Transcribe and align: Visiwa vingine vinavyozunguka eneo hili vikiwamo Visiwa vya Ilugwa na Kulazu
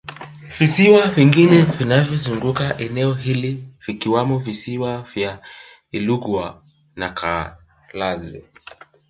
Visiwa 0.59 1.07
vingine 1.11 1.61
vinavyozunguka 1.61 2.77
eneo 2.77 3.13
hili 3.13 3.63
vikiwamo 3.87 4.39
Visiwa 4.39 5.01
vya 5.15 5.39
Ilugwa 5.91 6.63
na 6.95 7.09
Kulazu 7.91 8.41